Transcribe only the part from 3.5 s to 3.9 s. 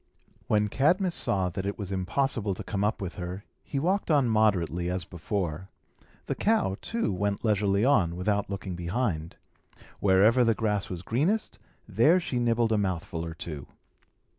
he